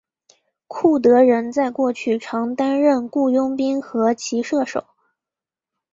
[0.67, 4.83] 库德人在过去常担任雇佣兵和骑射手。